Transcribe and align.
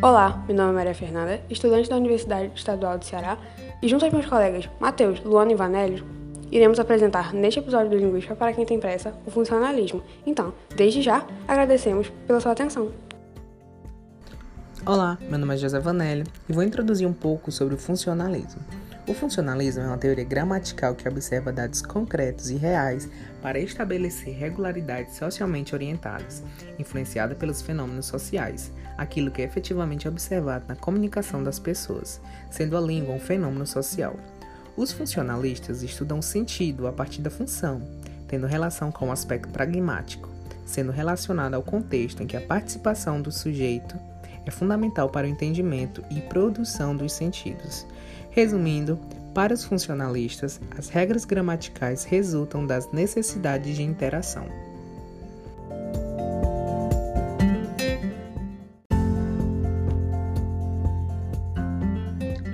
Olá, 0.00 0.44
meu 0.46 0.56
nome 0.56 0.70
é 0.70 0.74
Maria 0.74 0.94
Fernanda, 0.94 1.40
estudante 1.50 1.90
da 1.90 1.96
Universidade 1.96 2.52
Estadual 2.54 2.96
do 2.96 3.04
Ceará, 3.04 3.36
e 3.82 3.88
junto 3.88 4.04
aos 4.04 4.14
meus 4.14 4.26
colegas 4.26 4.70
Matheus, 4.78 5.20
Luana 5.24 5.50
e 5.50 5.56
Vanélio, 5.56 6.06
iremos 6.52 6.78
apresentar 6.78 7.34
neste 7.34 7.58
episódio 7.58 7.90
do 7.90 7.96
Linguística 7.96 8.36
para 8.36 8.52
quem 8.52 8.64
tem 8.64 8.78
pressa 8.78 9.12
o 9.26 9.30
funcionalismo. 9.32 10.00
Então, 10.24 10.54
desde 10.76 11.02
já, 11.02 11.26
agradecemos 11.48 12.12
pela 12.28 12.38
sua 12.38 12.52
atenção. 12.52 12.92
Olá, 14.86 15.18
meu 15.28 15.36
nome 15.36 15.54
é 15.54 15.56
José 15.56 15.80
Vanelli 15.80 16.22
e 16.48 16.52
vou 16.52 16.62
introduzir 16.62 17.08
um 17.08 17.12
pouco 17.12 17.50
sobre 17.50 17.74
o 17.74 17.78
funcionalismo. 17.78 18.60
O 19.08 19.14
funcionalismo 19.14 19.82
é 19.82 19.86
uma 19.86 19.96
teoria 19.96 20.22
gramatical 20.22 20.94
que 20.94 21.08
observa 21.08 21.50
dados 21.50 21.80
concretos 21.80 22.50
e 22.50 22.56
reais 22.56 23.08
para 23.40 23.58
estabelecer 23.58 24.34
regularidades 24.34 25.16
socialmente 25.16 25.74
orientadas, 25.74 26.44
influenciada 26.78 27.34
pelos 27.34 27.62
fenômenos 27.62 28.04
sociais, 28.04 28.70
aquilo 28.98 29.30
que 29.30 29.40
é 29.40 29.46
efetivamente 29.46 30.06
observado 30.06 30.66
na 30.68 30.76
comunicação 30.76 31.42
das 31.42 31.58
pessoas, 31.58 32.20
sendo 32.50 32.76
a 32.76 32.80
língua 32.82 33.14
um 33.14 33.18
fenômeno 33.18 33.66
social. 33.66 34.14
Os 34.76 34.92
funcionalistas 34.92 35.82
estudam 35.82 36.18
o 36.18 36.22
sentido 36.22 36.86
a 36.86 36.92
partir 36.92 37.22
da 37.22 37.30
função, 37.30 37.80
tendo 38.28 38.46
relação 38.46 38.92
com 38.92 39.08
o 39.08 39.12
aspecto 39.12 39.48
pragmático, 39.48 40.28
sendo 40.66 40.92
relacionado 40.92 41.54
ao 41.54 41.62
contexto 41.62 42.22
em 42.22 42.26
que 42.26 42.36
a 42.36 42.42
participação 42.42 43.22
do 43.22 43.32
sujeito 43.32 43.96
é 44.44 44.50
fundamental 44.50 45.08
para 45.08 45.26
o 45.26 45.30
entendimento 45.30 46.04
e 46.10 46.20
produção 46.20 46.94
dos 46.94 47.12
sentidos. 47.12 47.86
Resumindo, 48.30 48.98
para 49.34 49.54
os 49.54 49.64
funcionalistas, 49.64 50.60
as 50.76 50.88
regras 50.88 51.24
gramaticais 51.24 52.04
resultam 52.04 52.66
das 52.66 52.90
necessidades 52.92 53.76
de 53.76 53.82
interação. 53.82 54.46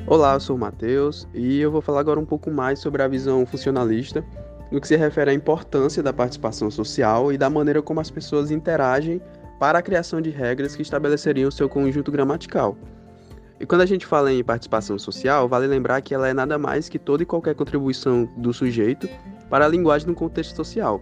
Olá, 0.07 0.35
eu 0.35 0.41
sou 0.41 0.55
o 0.55 0.59
Matheus 0.59 1.27
e 1.35 1.59
eu 1.61 1.73
vou 1.73 1.81
falar 1.81 2.01
agora 2.01 2.21
um 2.21 2.27
pouco 2.27 2.51
mais 2.51 2.79
sobre 2.79 3.03
a 3.03 3.09
visão 3.09 3.45
funcionalista 3.45 4.25
no 4.71 4.81
que 4.81 4.87
se 4.87 4.97
refere 4.97 5.31
à 5.31 5.35
importância 5.35 6.03
da 6.03 6.13
participação 6.13 6.71
social 6.71 7.33
e 7.33 7.39
da 7.39 7.51
maneira 7.51 7.83
como 7.83 8.01
as 8.01 8.11
pessoas 8.11 8.51
interagem 8.51 9.21
para 9.59 9.79
a 9.79 9.83
criação 9.83 10.21
de 10.21 10.31
regras 10.31 10.77
que 10.77 10.83
estabeleceriam 10.83 11.49
o 11.49 11.53
seu 11.53 11.69
conjunto 11.69 12.13
gramatical. 12.13 12.77
E 13.61 13.67
quando 13.67 13.83
a 13.83 13.87
gente 13.87 14.05
fala 14.05 14.33
em 14.33 14.43
participação 14.43 14.99
social, 14.99 15.49
vale 15.49 15.67
lembrar 15.67 16.01
que 16.01 16.13
ela 16.13 16.29
é 16.29 16.35
nada 16.35 16.59
mais 16.59 16.89
que 16.89 16.99
toda 16.99 17.23
e 17.23 17.27
qualquer 17.27 17.55
contribuição 17.55 18.29
do 18.37 18.53
sujeito 18.53 19.09
para 19.49 19.65
a 19.65 19.69
linguagem 19.69 20.09
no 20.09 20.15
contexto 20.15 20.57
social. 20.57 21.01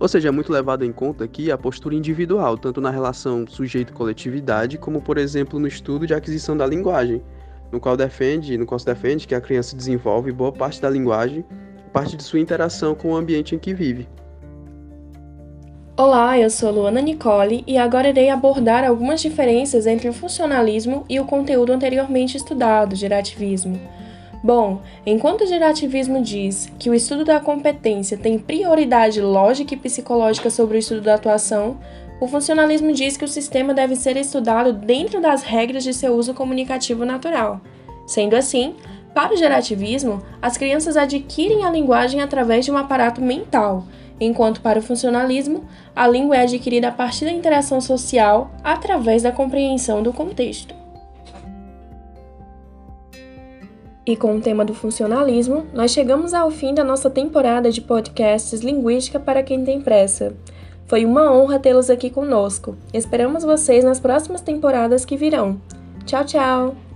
Ou 0.00 0.06
seja, 0.06 0.28
é 0.28 0.30
muito 0.30 0.52
levado 0.52 0.84
em 0.84 0.92
conta 0.92 1.24
aqui 1.24 1.50
a 1.50 1.58
postura 1.58 1.96
individual, 1.96 2.56
tanto 2.56 2.80
na 2.80 2.88
relação 2.88 3.44
sujeito-coletividade, 3.48 4.78
como, 4.78 5.02
por 5.02 5.18
exemplo, 5.18 5.58
no 5.58 5.66
estudo 5.66 6.06
de 6.06 6.14
aquisição 6.14 6.56
da 6.56 6.64
linguagem, 6.64 7.20
no 7.72 7.80
qual 7.80 7.96
defende, 7.96 8.56
no 8.56 8.64
qual 8.64 8.78
se 8.78 8.86
defende 8.86 9.26
que 9.26 9.34
a 9.34 9.40
criança 9.40 9.74
desenvolve 9.74 10.30
boa 10.30 10.52
parte 10.52 10.80
da 10.80 10.88
linguagem, 10.88 11.44
parte 11.92 12.16
de 12.16 12.22
sua 12.22 12.38
interação 12.38 12.94
com 12.94 13.10
o 13.10 13.16
ambiente 13.16 13.56
em 13.56 13.58
que 13.58 13.74
vive. 13.74 14.08
Olá, 15.98 16.38
eu 16.38 16.48
sou 16.48 16.70
Luana 16.70 17.00
Nicole 17.00 17.64
e 17.66 17.76
agora 17.76 18.10
irei 18.10 18.30
abordar 18.30 18.84
algumas 18.84 19.20
diferenças 19.20 19.84
entre 19.84 20.08
o 20.08 20.12
funcionalismo 20.12 21.04
e 21.08 21.18
o 21.18 21.24
conteúdo 21.24 21.72
anteriormente 21.72 22.36
estudado, 22.36 22.94
gerativismo. 22.94 23.80
Bom, 24.40 24.80
enquanto 25.04 25.42
o 25.42 25.46
gerativismo 25.48 26.22
diz 26.22 26.72
que 26.78 26.88
o 26.88 26.94
estudo 26.94 27.24
da 27.24 27.40
competência 27.40 28.16
tem 28.16 28.38
prioridade 28.38 29.20
lógica 29.20 29.74
e 29.74 29.76
psicológica 29.76 30.50
sobre 30.50 30.76
o 30.76 30.78
estudo 30.78 31.00
da 31.00 31.14
atuação, 31.14 31.78
o 32.20 32.28
funcionalismo 32.28 32.92
diz 32.92 33.16
que 33.16 33.24
o 33.24 33.28
sistema 33.28 33.74
deve 33.74 33.96
ser 33.96 34.16
estudado 34.16 34.72
dentro 34.72 35.20
das 35.20 35.42
regras 35.42 35.82
de 35.82 35.92
seu 35.92 36.14
uso 36.14 36.32
comunicativo 36.32 37.04
natural. 37.04 37.60
Sendo 38.06 38.36
assim, 38.36 38.76
para 39.12 39.34
o 39.34 39.36
gerativismo, 39.36 40.22
as 40.40 40.56
crianças 40.56 40.96
adquirem 40.96 41.64
a 41.64 41.70
linguagem 41.72 42.20
através 42.20 42.64
de 42.64 42.70
um 42.70 42.76
aparato 42.76 43.20
mental 43.20 43.84
enquanto 44.20 44.60
para 44.60 44.78
o 44.78 44.82
funcionalismo, 44.82 45.64
a 45.94 46.06
língua 46.06 46.36
é 46.36 46.42
adquirida 46.42 46.88
a 46.88 46.92
partir 46.92 47.24
da 47.24 47.32
interação 47.32 47.80
social 47.80 48.50
através 48.62 49.22
da 49.22 49.32
compreensão 49.32 50.02
do 50.02 50.12
contexto. 50.12 50.74
E 54.08 54.16
com 54.16 54.36
o 54.36 54.40
tema 54.40 54.64
do 54.64 54.72
funcionalismo, 54.72 55.66
nós 55.74 55.90
chegamos 55.90 56.32
ao 56.32 56.50
fim 56.50 56.72
da 56.72 56.82
nossa 56.82 57.10
temporada 57.10 57.70
de 57.70 57.82
podcasts 57.82 58.60
Linguística 58.60 59.20
para 59.20 59.42
quem 59.42 59.62
tem 59.64 59.82
pressa. 59.82 60.34
Foi 60.86 61.04
uma 61.04 61.30
honra 61.30 61.58
tê-los 61.58 61.90
aqui 61.90 62.08
conosco. 62.08 62.74
Esperamos 62.94 63.44
vocês 63.44 63.84
nas 63.84 64.00
próximas 64.00 64.40
temporadas 64.40 65.04
que 65.04 65.18
virão. 65.18 65.60
Tchau, 66.06 66.24
tchau! 66.24 66.87